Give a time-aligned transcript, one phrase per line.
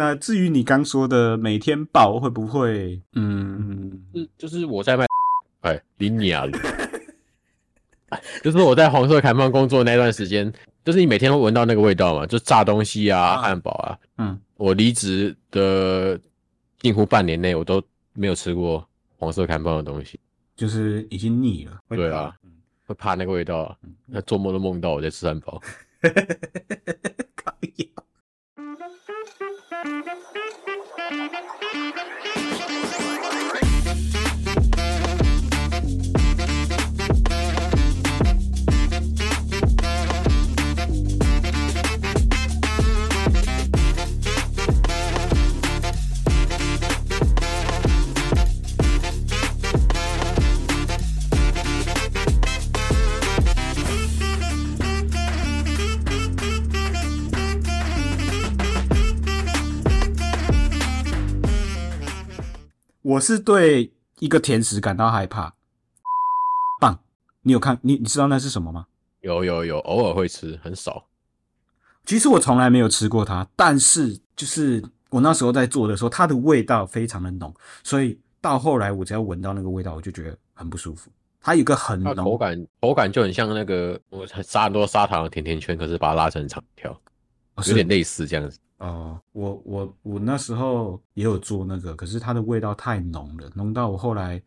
[0.00, 2.98] 那至于你刚说的每天报会不会？
[3.12, 5.04] 嗯，是就是我在卖，
[5.60, 6.46] 哎，林你啊，
[8.42, 10.50] 就是我在黄色开放工作那段时间，
[10.86, 13.98] 就是你每天会闻到那个味道嘛，就炸东西啊、汉、啊、堡啊。
[14.16, 16.18] 嗯，我离职的
[16.78, 17.82] 近乎半年内，我都
[18.14, 18.82] 没有吃过
[19.18, 20.18] 黄色开放的东西，
[20.56, 21.78] 就是已经腻了。
[21.90, 22.34] 对啊，
[22.86, 23.76] 会怕那个味道、啊，
[24.06, 25.60] 那、嗯、做梦都梦到我在吃汉堡。
[29.82, 30.06] Thank
[32.36, 32.39] you.
[63.20, 65.52] 我是对一个甜食感到害怕，
[66.80, 67.00] 棒！
[67.42, 68.86] 你有看你你知道那是什么吗？
[69.20, 71.04] 有有有，偶尔会吃，很少。
[72.06, 77.54] 其实我从来没有吃过它，但是就是我那时候在做的时候，它的味道非常的浓，
[77.84, 81.10] 所以到后来我只要闻到那个味道，我就觉得很不舒服。
[81.42, 86.98] 它有一个很浓口感，口感就很像那个我撒很多砂糖的甜甜圈，可是把它拉成长条，
[87.66, 88.58] 有点类似这样子。
[88.80, 94.42] 哦、呃，我我我那时候也有做那个，可是它的味道太浓了，浓到我后来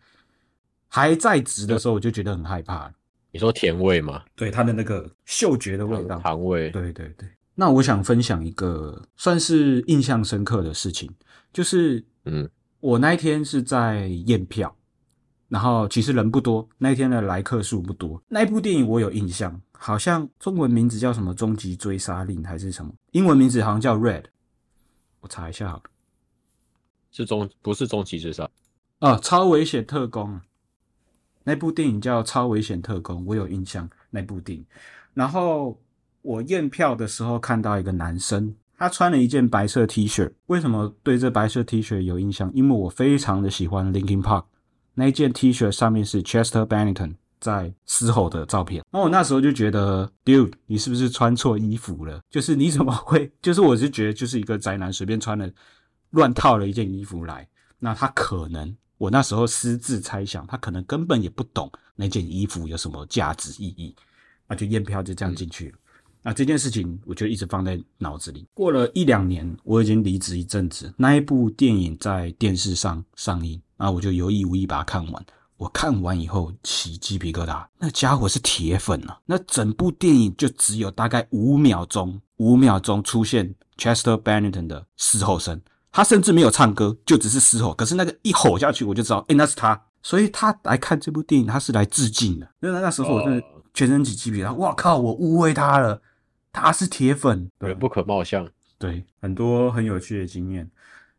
[0.88, 2.92] 还在职的时候，我就觉得很害怕。
[3.31, 4.23] 你说甜味吗？
[4.36, 6.70] 对，它的那个嗅觉的味道，糖味。
[6.72, 7.28] 对对对。
[7.56, 11.09] 那我想分享一个算是印象深刻的事情，
[11.52, 14.76] 就是嗯，我那一天是在验票，
[15.48, 18.22] 然后其实人不多，那一天的来客数不多。
[18.28, 19.61] 那一部电影我有印象。
[19.86, 22.94] 好像中文名字叫什么《终极追杀令》还是什么？
[23.12, 24.22] 英文名字好像叫《Red》，
[25.20, 25.84] 我查一下好了。
[27.12, 28.50] 是终不是终极追杀？
[29.00, 30.39] 啊，超危险特工。
[31.44, 34.66] 那部电影叫《超危险特工》，我有印象那部电影。
[35.14, 35.77] 然后
[36.22, 40.32] 我验票的时候看到一个男生，他穿了一件白色 T 恤。
[40.45, 42.49] 为什么对这白色 T 恤有印象？
[42.54, 44.45] 因为我非常的喜欢 Linkin Park。
[44.93, 47.16] 那一件 T 恤上面是 Chester Bennington。
[47.43, 52.21] 在嘶吼的照片，那我那时候就觉得，Dude，你是不是穿错衣服了？
[52.30, 53.30] 就是你怎么会？
[53.43, 55.49] 就是我是觉得，就是一个宅男随便穿了
[56.11, 57.45] 乱套了一件衣服来。
[57.80, 63.93] 那他可能，我那时候私自猜想，他可能根本也不懂那件衣服有什么价值意义。
[64.48, 65.77] 那就验票就这样进去了。
[66.21, 68.48] 那这件事情我就一直放在脑子里。
[68.54, 75.25] 过了一两年，我已经离职一阵子，那一部电影在电视上上映，那我就有意无意把它看完。
[75.58, 79.17] 我看完以后起鸡皮疙瘩，那家伙是铁粉啊！
[79.25, 85.61] 那整部电影就只有大概五秒钟，五秒钟出现 Chester Bennington 的嘶吼声，
[85.92, 87.73] 他甚至没有唱歌，就只是嘶吼。
[87.73, 89.80] 可是那个一吼下去，我就知道，哎、欸、那是他。
[90.02, 92.49] 所以他来看这部电影，他是来致敬的。
[92.59, 93.43] 那那时候我真的
[93.73, 94.97] 全身起鸡皮疙瘩，哇靠！
[94.97, 96.02] 我误会他了，
[96.52, 98.45] 他是铁粉，人不可貌相。
[98.77, 100.69] 对，很多很有趣的经验。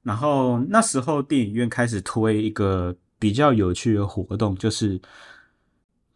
[0.03, 2.95] 然后那时候电影院开始推一个。
[3.19, 5.01] 比较有趣的活动就是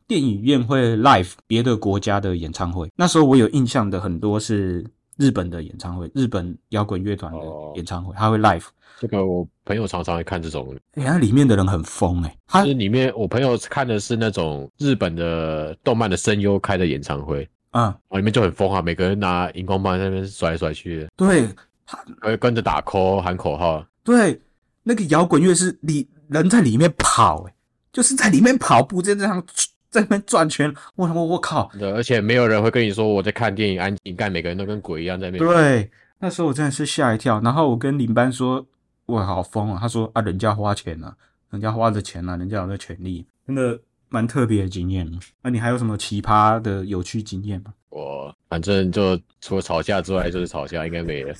[0.06, 2.90] 电影院会 live 别的国家的演唱会。
[2.96, 4.84] 那时候我有印象的很多是
[5.16, 7.38] 日本的演唱会，日本摇滚乐团的
[7.76, 8.64] 演唱会，他会 live。
[9.00, 10.74] 这个我朋友常常会看这种。
[10.94, 12.38] 哎、里面的人很疯哎、欸。
[12.46, 21.08] 他是里面我朋友看的是那种日本的动漫的声优开的演唱会啊，里面就很疯啊，每个人拿荧光棒在那边甩来甩去的。
[21.16, 21.48] 对，
[21.86, 23.84] 他会跟着打 call 喊口号。
[24.02, 24.40] 对，
[24.82, 26.08] 那个摇滚乐是里。
[26.28, 27.54] 人在里面跑、欸，
[27.92, 29.42] 就是在里面跑步，在这样
[29.90, 30.72] 在那边转圈。
[30.96, 31.70] 我我我靠！
[31.78, 35.50] 对，而且没有人会跟你说我在看电影，安静干，每个人都跟鬼一样在那边。
[35.50, 37.40] 对，那时候我真的是吓一跳。
[37.40, 38.66] 然后我跟领班说
[39.06, 41.14] ：“我好疯啊！”他说：“啊，人家花钱啊，
[41.50, 45.10] 人家花的钱啊，人家有那权利，真的蛮特别的经验。
[45.42, 51.34] 那、啊、你还有什么奇葩的有趣经验吗？”我反正就除了吵架之外就是吵架，应该没了。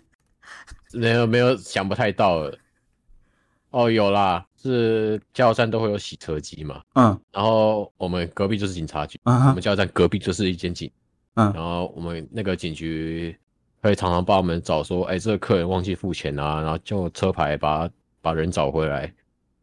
[0.94, 2.58] 没有没有想不太到了。
[3.76, 10.90] 哦，有啦，是加油站都会有洗车机嘛，嗯，然后我们隔壁就是警察局，嗯，我们加油站隔壁就是一间警，
[11.34, 13.36] 嗯，然后我们那个警局
[13.82, 17.86] 会常常帮我们找说，哎，这个客人忘记付钱啊，然后叫车牌把
[18.22, 19.12] 把人找回来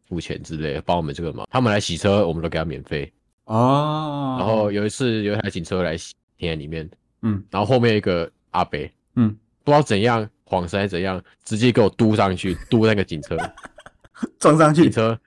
[0.06, 1.44] 付钱之类的，帮我们这个忙。
[1.50, 3.12] 他们来洗车，我们都给他免费
[3.46, 4.36] 哦。
[4.38, 6.88] 然后有一次有一台警车来洗，停在里面，
[7.22, 8.78] 嗯，然后后面一个阿伯，
[9.16, 13.36] 嗯，不知道怎样晃神还是怎样，直接给我嘟上去，嘟那个警车。
[14.38, 15.18] 撞上去，警车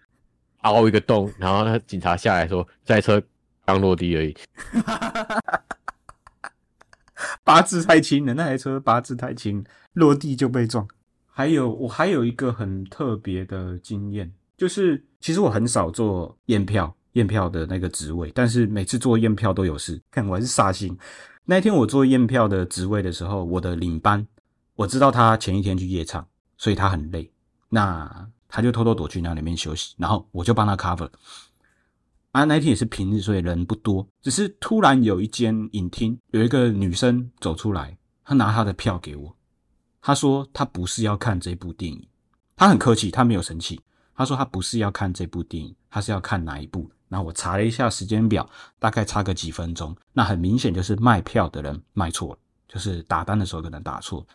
[0.61, 3.21] 凹一个洞，然后那警察下来说：“这台车
[3.65, 4.35] 刚落地而已。
[7.43, 10.87] ”八字太轻了，那台车八字太轻，落地就被撞。
[11.25, 20.01] 还有我还有一个很特别的经验，就是其实我很少做验票验票的那个职位，但是每次做验票都有事。
[20.11, 20.97] 看我还是煞星。
[21.45, 24.27] 那天我做验票的职位的时候，我的领班
[24.75, 27.31] 我知道他前一天去夜场，所以他很累，
[27.69, 31.09] 那他就偷偷躲去那里面休息，然后我就帮他 cover。
[32.31, 39.35] 啊，那天也是平日，所以人不多，只是突然有一间影厅有一个女生走出来，她拿她的票给我。
[40.01, 42.07] 她说她不是要看这部电影，
[42.55, 43.81] 她很客气，她没有生气。
[44.15, 46.89] 她说她不是要看这部电影，她是要看哪一部？
[47.09, 48.47] 然后我查了一下时间表，
[48.77, 49.95] 大概差个几分钟。
[50.13, 54.27] 那很明显就是卖票的人卖错了，就是打单的时候可能打错。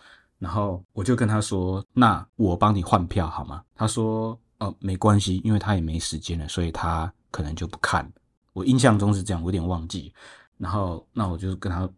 [0.42, 8.12] 然后我就跟他说：“那我帮你换票好吗？”他说：“哦，没关系，因为他也没时间了，所以他可能就不看。”
[8.52, 10.12] 我印象中是这样，我有点忘记。
[10.58, 11.88] 然后那我就跟他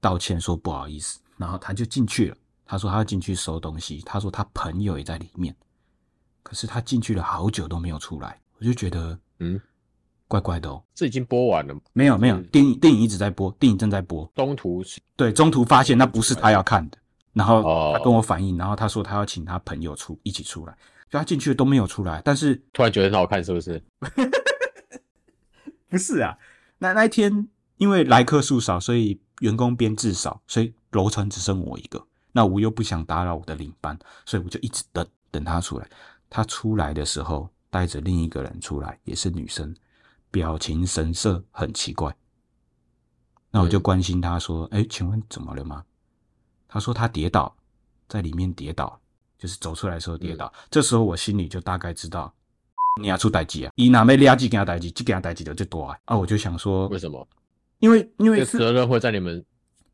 [0.00, 2.36] 道歉说不好意思，然后他就进去了。
[2.64, 5.52] 他说他要进去收东西，他说他朋友也在里面，
[6.44, 9.60] 可是他进去了好久都没有出来，我就觉得嗯，
[10.28, 10.80] 怪怪的哦。
[10.94, 11.80] 这已经播完了吗？
[11.94, 14.30] 没有没有，电影电影一直在播，电影正在播。
[14.36, 14.84] 中途
[15.16, 16.98] 对，中途发现那不是他要看的，
[17.38, 20.76] 然后他跟我反映，然后他说他要请他朋友出一起出来，
[21.08, 23.80] 就他进去了都没有出来，但是突然觉得很好看，是不是？
[25.88, 26.36] 不是啊，
[26.78, 32.04] 那那一天因为来客数少，所以员工编制少，所以楼层只剩我一个。
[32.32, 35.88] 那我又不想打扰我的领班，所以我就一直等等他出来。
[36.28, 39.74] 他出来的时候带着另一个人出来，也是女生，
[40.30, 42.14] 表情神色很奇怪。
[43.50, 45.84] 那我就关心他说：“哎、嗯，请问怎么了吗？”
[46.68, 47.56] 他说他跌倒，
[48.08, 49.00] 在里面跌倒，
[49.38, 50.46] 就是走出来的时候跌倒。
[50.54, 52.32] 嗯、这时候我心里就大概知道，
[53.00, 53.72] 你要出代机啊！
[53.74, 55.98] 伊哪没俩几件代志，几件代志的就多啊！
[56.04, 57.26] 啊，我就想说，为什么？
[57.80, 59.44] 因为因为责任会在你们，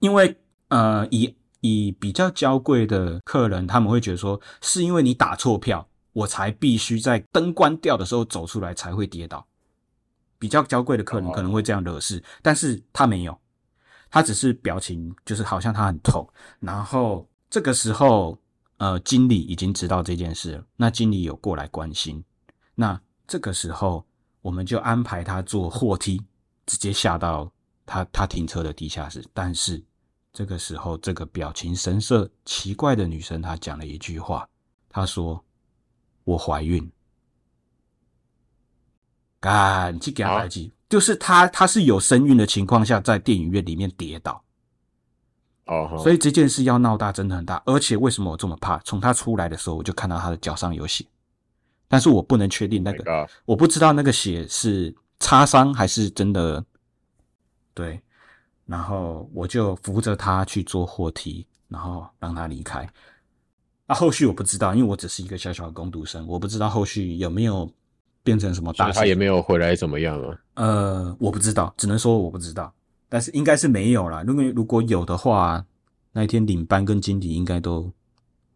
[0.01, 0.37] 因为
[0.69, 1.35] 呃以。
[1.67, 9.47] 以比较娇贵的客人，他们会觉得说，是因为你打错票，我才必须在灯关掉的时候走出来才会跌倒。
[10.39, 13.39] 比较娇贵的客人可能会这样惹事，但是他没有，
[14.15, 16.25] 他只是表情就是好像他很痛。
[16.61, 18.39] 然后这个时候，
[18.77, 22.23] 呃，经理已经知道这件事，那经理有过来关心。
[22.77, 24.07] 那这个时候，
[24.41, 26.23] 我们就安排他坐货梯，
[26.65, 27.51] 直接下到
[27.85, 29.83] 他他停车的地下室，但是。
[30.33, 34.49] 这个时候，这个表情神色奇怪的女生，她讲了一句话，
[34.89, 35.45] 她说
[36.25, 36.91] ：“我怀孕。”
[39.39, 44.43] 赶紧给她来记，就是他他是有身孕的情况下，在电影院里面跌倒。
[45.67, 47.63] 哦，所以这件事要闹大，真的很大。
[47.67, 48.79] 而且为什么我这么怕？
[48.81, 51.05] 从他出来的时候，我就看到他的脚上有血，
[51.89, 56.65] 但是我不能确定那个，我不知道那个血是擦伤还是真的。
[57.73, 58.01] 对。
[58.67, 62.89] 然后我就扶着他去坐货梯，然后让他离开。
[63.87, 67.71] 那后续我不知道，因为我只是一个小小的工读生，我不知道后续有没有
[68.25, 68.99] 变成什么大事。
[68.99, 70.37] 他也没有回来怎么样啊？
[70.55, 72.75] 呃，我不知道，只能说我不知道。
[73.09, 74.25] 但是应该是没有啦。
[74.27, 75.65] 如果如果有的话，
[76.11, 77.89] 那一天领班跟经理应该都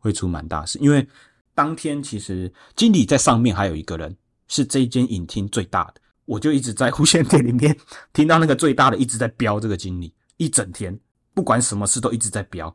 [0.01, 0.79] 会出蛮大事。
[0.81, 1.07] 因为
[1.55, 4.17] 当天其实经理在上面还有一个人，
[4.49, 6.01] 是这一间影厅最大的。
[6.25, 7.77] 我就一直在无线电里面
[8.13, 10.99] 听到那个最大的一直在飙这个经理，一整天
[11.35, 12.75] 不管什么事都一直在飙，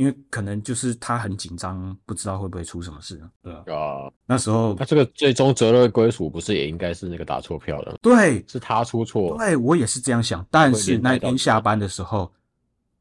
[0.00, 3.20] 因为可能就是他很紧张，不知道会不会出什么事。
[3.42, 7.98] 对啊，啊那时候他这个最终责任归属不是也应该是那个打错票的？
[8.00, 9.36] 对，是他出错。
[9.36, 10.42] 对，我也是这样想。
[10.50, 12.32] 但是那天下班的时候，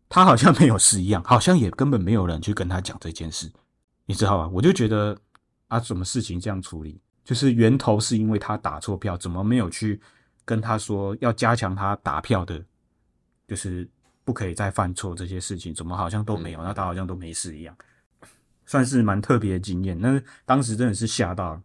[0.09, 3.49] 他好像没有事一样，好像也根本没有人去跟他讲这件事，
[4.05, 4.49] 你知道吧？
[4.49, 5.17] 我就觉得
[5.69, 6.99] 啊，什么事情这样处理？
[7.23, 10.01] 就是源头是因为他打错票，怎么没有去
[10.43, 12.61] 跟他说要加强他打票的，
[13.47, 13.87] 就是
[14.29, 16.61] 不可以再犯错这些事情，怎么好像都没有？
[16.61, 17.75] 那他好像都没事一样，
[18.67, 19.99] 算是蛮特别的经验。
[19.99, 21.59] 那当时真的是吓到，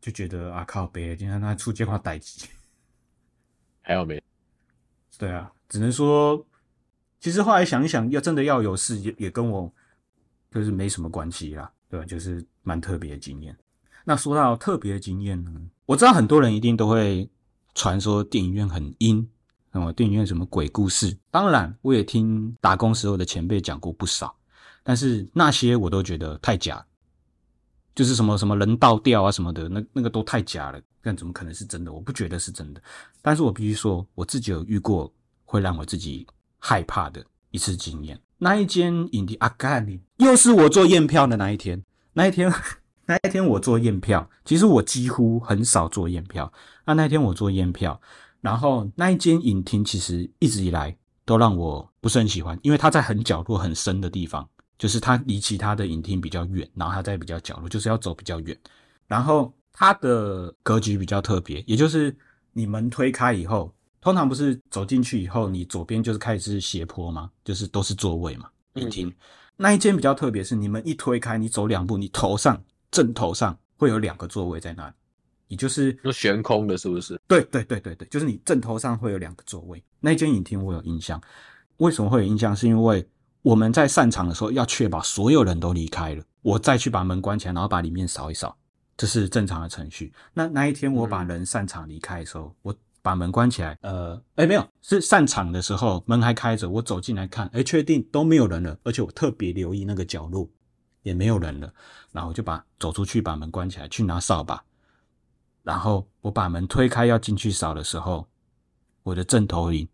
[0.00, 2.46] 就觉得啊靠北，今天他出这话代机，
[3.80, 4.22] 还有没？
[5.18, 6.46] 对啊，只能说，
[7.18, 9.68] 其实后来想一想，要真的要有事，也也跟我
[10.52, 12.06] 就是没什么关系啦，对吧？
[12.06, 13.56] 就是蛮特别的经验。
[14.04, 15.50] 那说到特别的经验呢，
[15.86, 17.28] 我知道很多人一定都会
[17.74, 19.39] 传说电影院很阴，那
[19.78, 21.14] 么电影院什么鬼故事？
[21.30, 24.34] 当然，我也听打工时候的前辈讲过不少，
[24.82, 26.82] 但是那些我都觉得太假，
[27.94, 31.92] 就是什么什么人倒吊啊什么的，那那个都太假了，那怎么可能是真的？
[31.92, 32.82] 我不觉得是真的。
[33.20, 35.12] 但是我必须说，我自己有遇过
[35.44, 36.26] 会让我自己
[36.58, 38.18] 害怕的一次经验。
[38.38, 41.84] 那一间影厅啊，干你，又是我做验票的那一天，
[42.14, 42.50] 那一天。
[43.06, 46.52] 那一天我做验票，其实我几乎很少做验票。
[46.86, 48.00] 那那天我做验票，
[48.40, 58.56] 然后那一间影厅其实一直以来都让我不是很喜欢，因为它在很角落、很深的地方，就是它离其他的影厅比较远，然后它在比较角落，就是要走比较远。
[59.06, 62.16] 然后它的格局比较特别，也就是
[62.52, 69.08] 你门推开以后，通常不是走进去以后，你左边就是开始是斜坡嘛，就是都是座位嘛，影厅。
[69.08, 69.14] 嗯、
[69.56, 74.94] 那一间比较特别，是你们一推开，你走两步，你头上正头上会有两个座位在那里，
[75.50, 77.20] 也就是就悬空的，是不是？
[77.28, 79.84] 对对对对对，就是你正头上会有两个座位。
[80.00, 81.20] 那一间影厅我有印象，
[81.76, 82.56] 为什么会有印象？
[82.56, 83.06] 是因为
[83.42, 88.56] 我们在散场的时候要确保所有人都离开了，我再去把门关起来，然后把里面扫一扫，
[88.96, 90.10] 这是正常的程序。
[90.32, 92.74] 那那一天我把人散场离开的时候，嗯、我。
[93.02, 100.46] 把门关起来，呃，哎，没有，是散场的时候门还开着，我走进来看，哎，确定都没有人了，而且我特别留意那个角落
[101.02, 101.72] 也没有人了，
[102.12, 104.62] 然后我就把走出去把门关起来，去拿扫把，
[105.62, 108.26] 然后我把门推开要进去扫的时候，
[109.02, 109.88] 我的正头里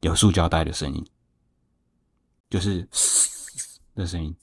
[0.00, 1.06] 有塑胶袋的声音，
[2.50, 4.34] 就是嘶的声音，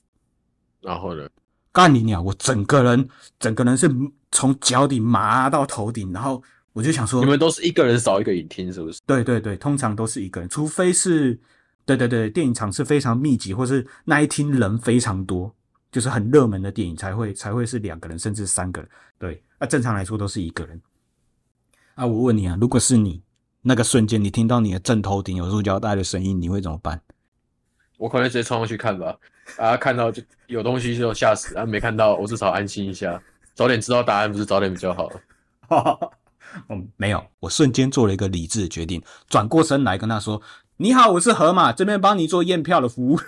[0.82, 1.30] 然后呢，
[1.72, 2.24] 干你娘！
[2.24, 3.90] 我整个人整个人是
[4.32, 6.42] 从脚底麻到头顶，然后。
[6.72, 9.02] 我就想说，你们都是一个人扫一个影厅，是不是？
[9.06, 11.38] 对对对，通常都是一个人，除非是，
[11.84, 15.54] 对对对，电影场是非常密集，或是那一厅人非常多，
[15.92, 18.90] 就是很热门的电影才会才会是两个人，甚至三个人。
[19.18, 20.82] 对，那正常来说都是一个人。
[21.96, 23.22] 啊，我问你啊，如果是你
[23.62, 27.02] 那个瞬间，你听到你的正头顶有塑胶袋的声音，你会怎么办？
[27.98, 29.18] 我可能直接冲过去看吧。
[29.58, 33.22] 啊，看到就有东西就吓死，啊，没看到我至少安心一下，
[33.54, 35.10] 早点知道答案不是早点比较好。
[35.68, 36.10] 哈哈。
[36.70, 40.42] 嗯，没有，我瞬间做了一个理智的决定，转过身来跟他说
[40.78, 43.20] ：“你好，我是河马，这边帮你做验票的服务。”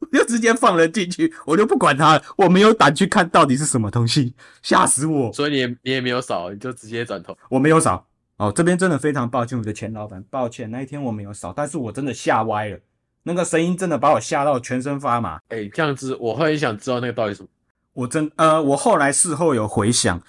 [0.02, 5.32] 我就直接放了进去，我就不管他了，我没有胆去看到底是什么东西，吓死我！
[5.32, 7.36] 所以你也你也没有扫，你就直接转头。
[7.48, 12.78] 我没有扫哦，这边真的非常抱歉，我的前老板，抱歉，那一天我没有扫，但是我真的吓歪了，
[13.22, 15.36] 那个声音真的把我吓到全身发麻。
[15.48, 17.48] 哎、欸，这样子我会想知道那个到底是什么。
[17.92, 20.22] 我真呃，我后来事后有回想。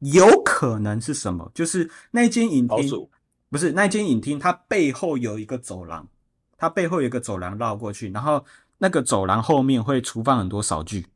[0.00, 1.50] 有可能是什么？
[1.52, 3.08] 就是那间影厅，
[3.50, 6.06] 不是那间影厅，它背后有一个走廊，
[6.56, 8.44] 它背后有一个走廊绕过去，然后
[8.78, 11.06] 那个走廊后面会储放很多扫具，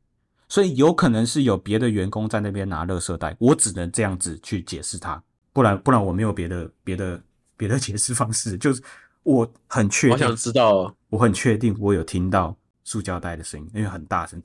[0.47, 3.35] 所以有可能是有别的员工在那边拿垃圾袋。
[3.39, 7.21] 我只能这样子去解释它，不然不然我没有别的别的
[7.57, 8.57] 别的解释方式。
[8.57, 8.81] 就是
[9.23, 14.41] 我很确定，我想知道，我很确定我有听到塑胶袋的声音，因为很大声，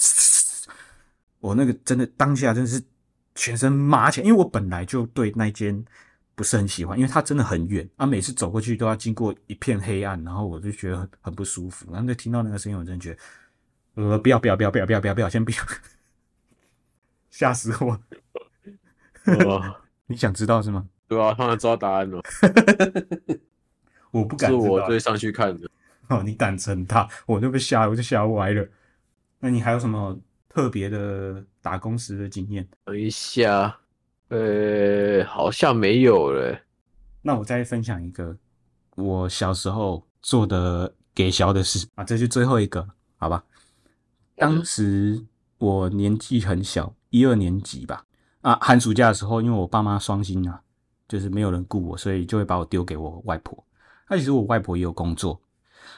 [1.41, 2.83] 我那个真的当下真的是。
[3.41, 5.85] 全身麻起来，因为我本来就对那间
[6.39, 11.93] 不是很喜欢，因为它真的很远啊，每次走过去都要经过一片黑暗，然后我就觉得很很不舒服。
[11.93, 13.13] 然后就听到那个声音，我真的觉
[13.97, 15.57] 得，呃，不要不要不要不要不要不要不要，先不要，
[17.29, 18.01] 吓死我！
[19.27, 19.77] 哦、
[20.07, 20.87] 你想知道是吗？
[21.09, 22.23] 对啊，他们知道答案了。
[24.13, 25.69] 我不敢，是我追上去看的。
[26.07, 28.65] 哦，你胆子很大，我就被吓，我就吓歪了。
[29.41, 30.17] 那你还有什么？
[30.49, 33.79] 特别的打工时的经验，等一下，
[34.29, 36.59] 呃，好像没有了。
[37.23, 38.37] 那我再分享一个
[38.95, 43.45] 我小时候做的给小的事啊，这是最后一个，好吧？
[44.37, 45.25] 当时
[45.59, 48.05] 我年纪很小，一二年级吧。
[48.43, 50.63] 啊，寒暑假的时候，因为我爸妈双薪啊，
[51.09, 53.65] 就是没有人顾我，所以就会把我丢给我外婆。
[54.09, 55.41] 那其实我外婆也有工作，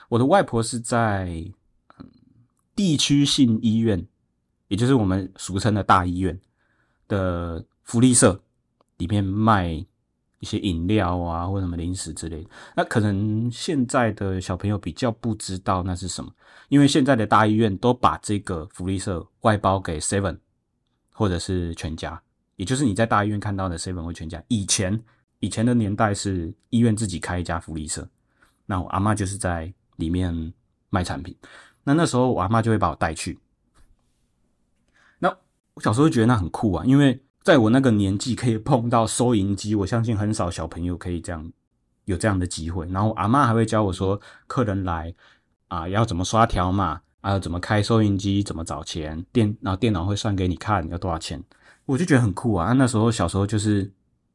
[0.09, 1.27] 我的外婆是在
[1.99, 2.07] 嗯
[2.75, 4.07] 地区性医院。
[4.69, 6.41] 也就是我们俗称的大医院
[7.09, 8.41] 的福利社
[8.99, 9.85] 里面卖
[10.39, 12.51] 一些饮料啊，或什么零食之类的。
[12.75, 16.33] 那可能现在的小朋友比较不知道那是什么，
[16.69, 20.39] 因为现在的大医院都把这个福利社外包给 Seven
[21.13, 22.23] 或者是全家，
[22.57, 24.43] 也就是你在大医院看到的 Seven 或全家。
[24.49, 25.03] 以前
[25.41, 28.09] 以前的年代是医院自己开一家福利社，
[28.65, 30.53] 那我阿妈就是在里面
[30.89, 31.37] 卖产品。
[31.85, 33.39] 那那时候我阿妈就会把我带去。
[35.19, 35.29] 那
[35.75, 41.53] 我小时候觉得那很酷啊，因为在我那个年纪可以碰到收银机，我相信很少小朋友可以这样
[42.05, 42.87] 有这样的机会。
[42.91, 45.13] 然后阿妈还会教我说，客人来
[45.67, 51.43] 啊要怎么刷条码，啊要怎么开收银机，怎么找钱，电然后电脑会算给你看要多少钱，
[51.87, 52.73] 我就觉得很酷啊。
[52.73, 53.93] 那时候小时候就是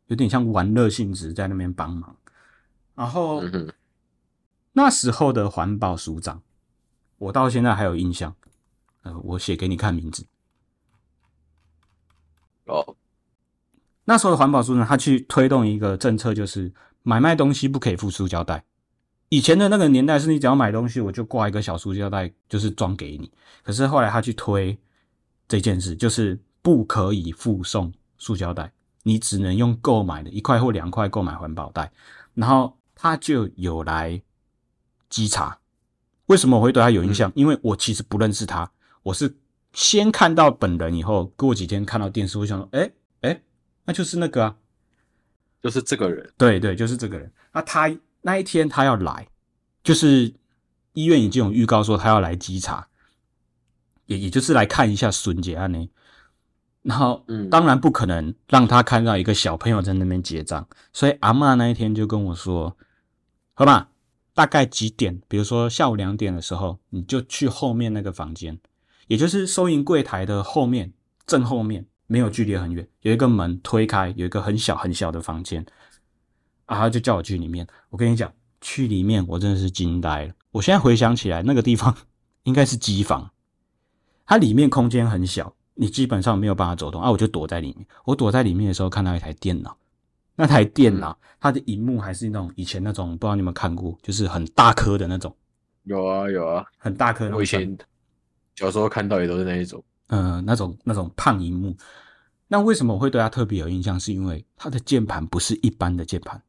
[0.07, 2.13] 有点像玩乐性质在那边帮忙。
[2.95, 3.41] 然后
[4.74, 6.41] 那时候的环保署长，
[7.17, 8.36] 我到现在还有印象，
[9.03, 10.25] 呃，我写给你看名字。
[12.65, 12.98] 哦，
[14.05, 16.71] 那时候的环保署呢，他去推动一个政策，就是
[17.03, 18.63] 买卖东西不可以附塑胶袋。
[19.29, 23.31] 以前的那个年代，是你只要买东西，我就挂一个小塑胶袋，就是装给你。
[23.63, 24.77] 可是后来他去推
[25.47, 28.71] 这件事，就是不可以附送塑胶袋，
[29.01, 31.91] 你只能用购买的一块或两块购买环保袋。
[32.35, 34.21] 然后他就有来
[35.09, 35.57] 稽查，
[36.27, 37.29] 为什么我会对他有印象？
[37.31, 38.71] 嗯、因为我其实不认识他，
[39.01, 39.35] 我是
[39.74, 42.91] 先看到本人以后，过几天看到电视，我想说，哎、
[43.86, 44.56] 那就是那个啊，
[45.62, 46.34] 就是这个人。
[46.38, 47.32] 对对，就是这个人。
[47.54, 47.89] 那他
[48.22, 49.27] 那一天他要来，
[49.84, 50.34] 就是
[50.94, 52.88] 医院已经有预告说他要来稽查，
[54.06, 55.89] 也也就是来看一下孙杰安呢。
[56.82, 62.77] 然后，嗯，当然不可能让他看到一个小朋友在那边结账，所以阿嬷那一天就跟我说
[63.58, 63.89] ：“好吧，
[64.36, 65.20] 大概几点？
[65.27, 68.60] 比如说下午两点的时候，你就去后面那个房间，
[69.08, 70.94] 也就是收银柜台的后面，
[71.25, 75.65] 正后面，没有距离很远，有一个门推开，有一个很小很小的房间，
[76.65, 77.67] 啊，他就叫我去里面。
[77.89, 78.31] 我跟你讲，
[78.62, 80.33] 去里面我真的是惊呆了。
[80.51, 81.95] 我现在回想起来，那个地方
[82.43, 83.31] 应该是机房，
[84.25, 87.12] 它里面空间很小。”你基本上没有办法走动啊！
[87.12, 87.85] 我就躲在里面。
[88.05, 89.75] 我躲在里面的时候，看到一台电脑。
[90.38, 95.35] 那台电脑，它的荧幕还是那种以前那种，不知道你有没有看过，就是很大颗的那种。
[95.83, 97.29] 有啊有啊，很大颗。
[97.35, 97.77] 我以前
[98.55, 99.83] 小时候看到也都是那一种。
[100.07, 101.75] 呃，那种那种胖荧幕。
[102.47, 104.00] 那为什么我会对它特别有印象？
[104.00, 106.41] 是因为它的键盘不是一般的键盘。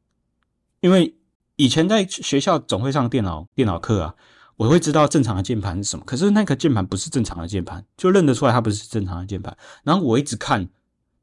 [0.79, 1.15] 因为
[1.55, 4.15] 以前在学校总会上电脑电脑课啊。
[4.57, 9.55] 我会知道正常的键盘是什么，可是那个键盘不是正常的键盘，就认得出来它不是正常的键盘。
[9.83, 10.67] 然后我一直看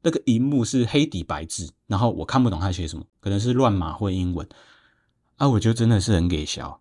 [0.03, 4.47] 那个荧幕是黑底白字，然后我看不懂它写什么，可能是乱码或英文。
[5.35, 6.79] 啊，我就真的是很给笑，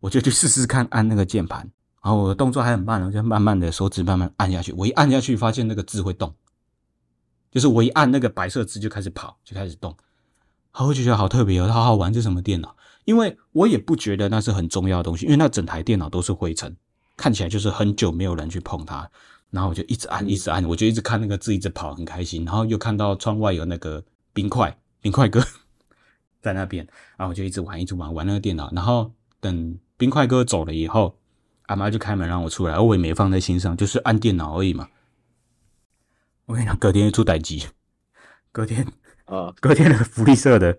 [0.00, 1.70] 我就去试试看按那个键盘，
[2.02, 4.72] 然后我的动作还很慢，我就慢慢的手指慢慢按下去。
[4.72, 6.34] 我一按下去，发现那个字会动，
[7.50, 9.94] 就是我一按那个白色字就开始跑，就开始动。
[10.72, 12.76] 然后就觉得好特别哦，好好玩，这什么电脑？
[13.04, 16.76] 因为我也不觉得那是很重要的东西，因为那整台电脑都是灰尘，
[17.16, 19.10] 看起来就是很久没有人去碰它。
[19.50, 22.44] 然后我就一直按，一直按，我就一直看那个字，一直跑，很开心。
[22.44, 24.02] 然后又看到窗外有那个
[24.32, 25.44] 冰块，冰块哥
[26.40, 28.70] 在那边，然后我就一直玩，一直玩，玩那个电脑。
[28.72, 31.16] 然后等冰块哥走了以后，
[31.70, 34.88] 阿妈就开门让我出来，我也没放在心上，就是按电脑而已嘛。
[36.46, 37.66] 我跟你讲，隔天又出代机，
[38.50, 38.84] 隔天
[39.26, 40.78] 啊， 隔天的福利社的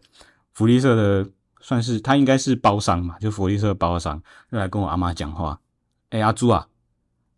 [0.54, 1.30] 福利社的。
[1.64, 4.20] 算是他应该是包商嘛，就福利社包商，
[4.52, 5.60] 就来跟我阿妈讲话。
[6.10, 6.68] 哎、欸，阿朱啊，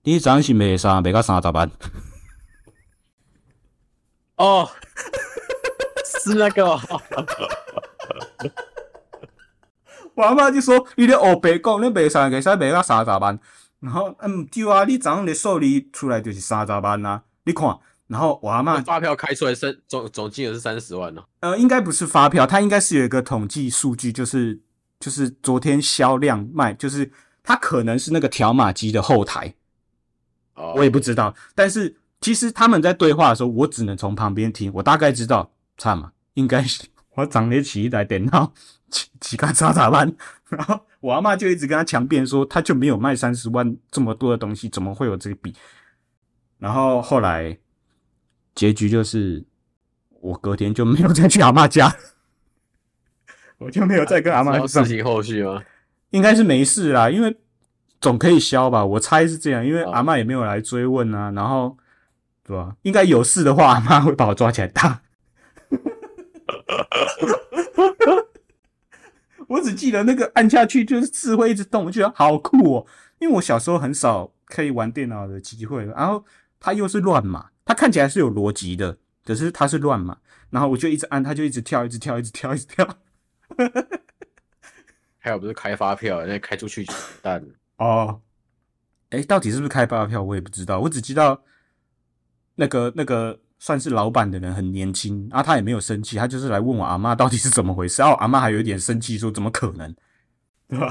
[0.03, 1.01] 你早上是卖啥？
[1.01, 1.69] 卖到三十万？
[4.37, 4.69] 哦，
[6.23, 6.79] 是那个。
[10.15, 12.29] 我阿妈就说：“你咧黑白讲，你卖啥？
[12.29, 13.39] 可以使卖到三十万？
[13.79, 21.25] 然后，嗯，对啊，你早上的数字出来就是三十万呐、啊，你看。”然后我阿妈发票开出来三总总金额是三十万呢、哦。
[21.39, 24.59] 呃，应该不是发票，它应该是有一个统计数据，就是
[24.99, 27.09] 就是昨天销量卖，就是
[27.41, 29.55] 它可能是那个条码机的后台。
[30.53, 31.33] 哦，我也不知道。
[31.55, 36.83] 但是其实他们在对话的时候，我只能从旁边听，我大概知道，差嘛，应该是
[37.15, 38.53] 我长得起一台电脑，
[38.89, 40.13] 几几个叉叉班。
[40.49, 45.53] 然后我阿嬷就一直跟他强辩说，他就没有卖三十万这么多的东西，怎么会有这个笔？
[46.59, 47.57] 然后后来。
[48.55, 49.43] 结局就是，
[50.21, 51.91] 我隔天就没有再去阿嬷家，
[53.57, 54.67] 我就没有再跟阿嬷。
[54.67, 55.63] 事情后续吗？
[56.11, 57.35] 应该是没事啦，因为
[57.99, 61.75] 总可以消吧，我猜是这样，因为阿嬷也没有来追问啊，然后，
[62.43, 62.75] 对吧？
[62.83, 65.01] 应该有事的话，阿嬷会把我抓起来打。
[69.47, 72.87] 我只记得那个按下去就是字会一直动，我觉得好酷哦，
[73.19, 76.25] 因为我小时候很少可以玩电脑的机会，然后
[76.59, 77.49] 它又是乱码。
[77.65, 80.17] 它看起来是有逻辑的，可是它是乱码，
[80.49, 82.97] 然后我就一直按，它就一直跳，一直跳，一直跳，一直跳。
[85.19, 87.41] 还有不是开发票，那开出去就蛋
[87.77, 88.19] 哦。
[89.11, 90.81] 哎、欸，到底是不是开发票，我也不知道。
[90.81, 91.41] 我只知道
[92.55, 98.01] 那个那个算是老板的人很年轻，啊，他也没有生气，他就是来问我阿妈到底是怎么回事。
[98.01, 99.95] 然后阿妈还有一点生气，说怎么可能，
[100.67, 100.89] 对吧？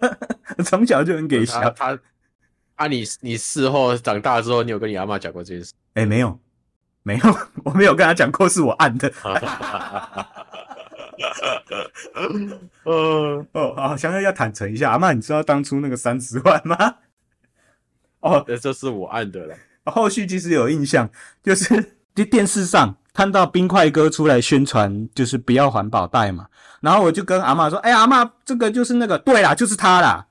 [0.64, 1.98] 从小就很给小他。
[2.76, 5.74] 啊你，你你事后长大之后，你有跟你阿妈讲过这件事？
[5.92, 6.40] 哎、欸，没有，
[7.02, 9.12] 没有， 我没有跟他讲过是我按的。
[12.84, 16.94] 哦 哦，好，想想要坦诚一下，阿妈，你知道当初那个三十万吗？
[18.20, 19.54] 哦，这是我按的了。
[19.84, 21.10] 后续其实有印象，
[21.44, 26.48] 就是就电视上看到冰块哥出来宣传，就是不要环保袋嘛。
[26.80, 30.26] 然后我就跟阿妈说：“哎、欸，阿妈，这个就是那个，对啦，就是他啦。”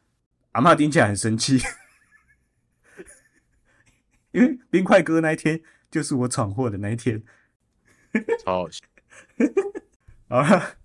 [0.53, 1.61] 阿妈听起来很生气。
[4.33, 7.21] 因为冰块哥那一天就是我闯祸的那一天，
[8.43, 8.83] 超好笑。
[10.27, 10.75] 好了，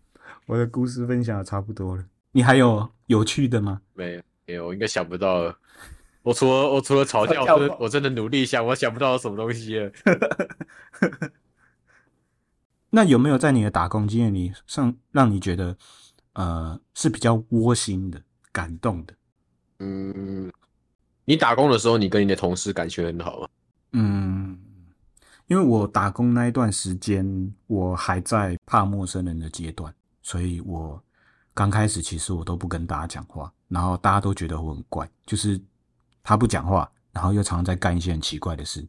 [0.46, 2.04] 我的故事分享的差不多了。
[2.32, 3.80] 你还有有趣的吗？
[3.94, 5.56] 没有，没有，我应该想不到了。
[6.22, 9.90] 我除了我除了吵架，我我真的努力想，我想不到什么东西了。
[12.90, 15.76] 那有没有在你的打工经验里上让你觉得
[16.32, 19.14] 呃是比较窝心的、感动的？
[19.78, 20.52] 嗯，
[21.24, 23.48] 你打工的时候，你跟你的同事感情很好吗？
[23.92, 24.58] 嗯，
[25.46, 31.02] 因为我打工那一段时间，我还在怕陌生人的阶段，所以我
[31.54, 35.60] 刚开始其实我都不跟大家讲话，然后大家都觉得我很怪，就是
[36.30, 38.86] 他不讲话，然后又常常在干一些很奇怪的事，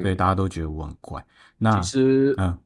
[0.00, 1.24] 所以大家都觉得我很怪。
[1.58, 2.56] 那其实，嗯，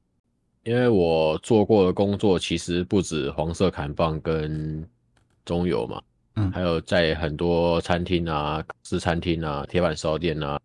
[0.65, 4.87] 因为我做过的工作其实不止黄色砍棒跟
[5.47, 6.03] 中油嘛，
[6.35, 10.61] 嗯，还有在很多餐厅啊、私餐厅啊、铁板烧店啊。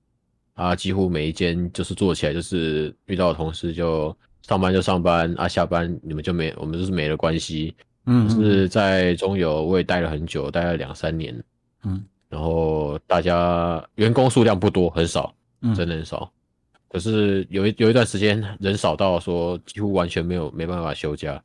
[0.56, 7.74] 啊，几乎每一间就是做起来，就是遇到的同事就上班就上班啊，下班你们就没，我们就是没了关系。
[8.08, 11.42] 嗯，是在中油我也待了很久，待了两三年。
[11.84, 16.32] 嗯，然后大家员工数量不多，很少，嗯，真的很少。
[16.88, 21.44] 可是有一有一段时间人少到说几乎完全没有没办法休假。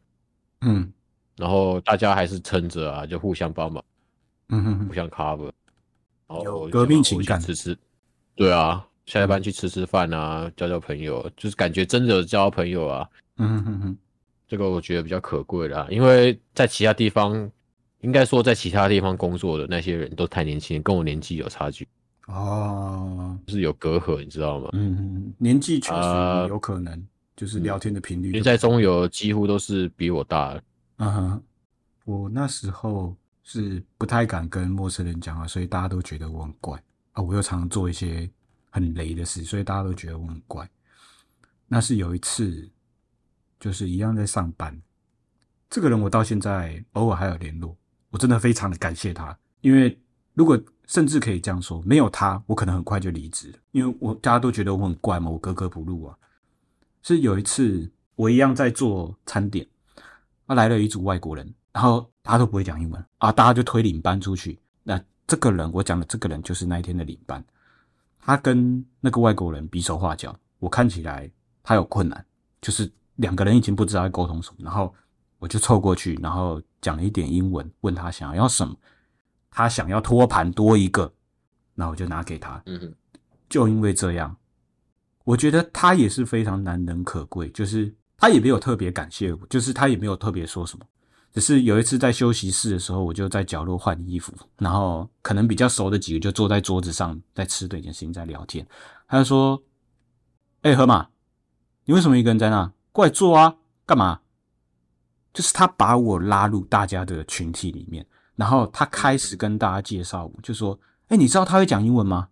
[0.60, 0.92] 嗯，
[1.36, 3.84] 然后大家还是撑着啊，就互相帮忙，
[4.50, 5.50] 嗯哼，互相 cover，
[6.28, 7.76] 然后革命情感，吃吃，
[8.36, 8.86] 对啊。
[9.06, 13.08] 下班去吃吃饭啊，嗯、交交朋友，就是感觉真的有交朋友啊。
[13.36, 13.96] 嗯哼哼，
[14.48, 17.48] 这个我觉得比较可贵啦，因为在其他地方，
[18.00, 21.86] 应该说在其他地方工作的那些人都太年轻，跟我年纪有差距。
[22.26, 24.70] 哦，就是有隔阂，你知道吗？
[24.72, 27.02] 嗯哼，年纪确实有可能，呃、
[27.36, 28.28] 就是聊天的频率。
[28.28, 30.62] 因为在中游几乎都是比我大的。
[30.96, 31.42] 嗯哼，
[32.04, 36.82] 我那时候是不太敢跟陌生人讲话，所以大家都觉得我很怪
[37.12, 37.22] 啊。
[37.22, 38.28] 我又常常做一些。
[38.68, 40.68] 很雷的事，所以大家都觉得我很怪。
[41.66, 42.68] 那是有一次，
[43.58, 44.78] 就是一样在上班，
[45.70, 47.74] 这个人我到现在偶尔还有联络，
[48.16, 49.36] 我真的非常的感谢他。
[49.60, 50.00] 因为
[50.32, 53.54] 如果甚至可以这样说，没有他，我可能很快就离职。
[53.72, 56.16] 因为我大家都觉得我很怪嘛，我格格不入啊。
[57.02, 59.66] 是有一次，我一样在做餐点，
[60.46, 64.58] 他来了一组外国人，然后大家都不会讲英文啊，大家就推领班出去。
[64.82, 67.44] 那这个人，我讲的这个人就是那一天的领班。
[68.18, 71.30] 他跟那个外国人比手画脚，我看起来
[71.62, 72.24] 他有困难，
[72.62, 74.92] 就是两个人已经不知道在沟通什么，然后
[75.38, 78.76] 我就凑过去，然后讲了一点英文，问他想要什么，
[79.50, 81.12] 他想要托盘多一个，
[81.74, 82.62] 那我就拿给他。
[82.66, 82.94] 嗯哼，
[83.48, 84.36] 就因为这样，
[85.24, 90.84] 我觉得他也是非常难能可贵，就是他也没有特别感谢我，就是他也没有特别说什么。
[91.32, 98.64] 只是有一次在休息室的时候，我就在角落换衣服，然后可能比较熟的几个就坐在桌子上在吃这件事情，在聊天。
[99.08, 99.60] 他就说
[100.62, 101.08] ：“哎、欸，河马，
[101.84, 102.72] 你为什么一个人在那？
[102.92, 104.20] 过来坐啊，干嘛？”
[105.36, 110.72] 就是他把我拉入大家的群体里面，然后他开始跟大家介绍我，就说
[111.08, 112.28] ：“哎、欸，你知道他会讲英文吗？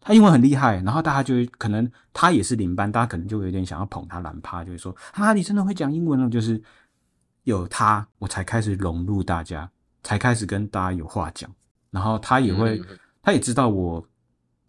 [0.00, 6.60] 他英文很厉害。”然后大家就会可能他也是领班，大家可能就有点想要捧他蓝趴，就会说：“啊，你真的会讲英文了？”就是。
[7.44, 9.70] 有他，我才开始融入大家，
[10.02, 11.50] 才开始跟大家有话讲。
[11.90, 12.78] 然后他也会，
[13.22, 14.06] 他也知道我，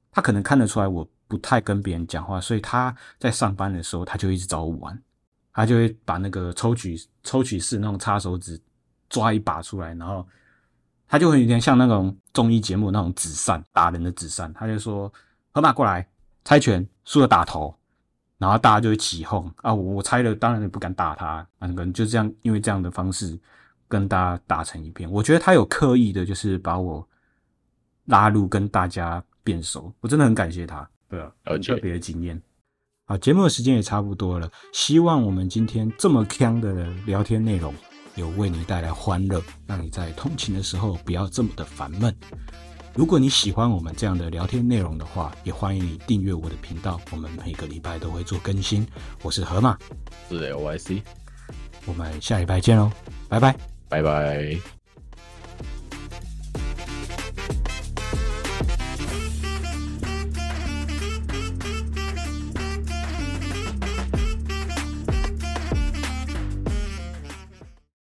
[0.10, 4.98] 他可能看得出来我不太跟别人讲话，所以他在上班的时候，他就一直找我玩。
[5.60, 8.58] 他就会把那个抽取抽取式那种擦手指
[9.10, 10.26] 抓一把出来，然后
[11.06, 14.54] 他就会有点像那种综艺节目那种纸扇打人的纸扇。
[14.54, 15.12] 他就说
[15.52, 16.08] ：“河马过来，
[16.46, 17.76] 猜拳输了打头。”
[18.40, 19.74] 然后大家就会起哄啊！
[19.74, 23.38] 我我猜了，当然也不敢打他，反正就这样，因为这样的方式
[23.90, 25.12] 跟大家打成一片。
[25.12, 27.06] 我觉得他有刻意的，就是把我
[28.06, 30.90] 拉入跟大家变熟，我真的很感谢他。
[31.10, 32.42] 对啊，很特别的经验。
[33.10, 37.74] 好，节目的时间也差不多了，希望我们今天这么锵的聊天内容
[38.14, 42.16] 有为你带来欢乐，让你在通勤的时候不要这么的烦闷。
[42.94, 47.02] 如果你喜欢我们这样的聊天内容的话，也欢迎你订阅我的频道。
[47.12, 48.86] 我们每个礼拜都会做更新。
[49.24, 49.76] 我是河马，
[50.30, 51.02] 是 LYC，
[51.88, 52.92] 我们下礼拜见喽，
[53.28, 53.56] 拜拜，
[53.90, 54.79] 拜拜。